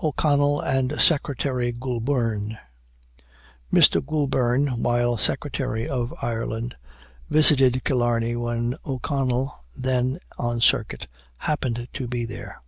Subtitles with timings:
[0.00, 2.56] O'CONNELL AND SECRETARY GOULBURN.
[3.72, 4.00] Mr.
[4.06, 6.76] Goulburn, while Secretary for Ireland,
[7.28, 11.08] visited Killarney, when O'Connell (then on circuit)
[11.38, 12.60] happened to be there.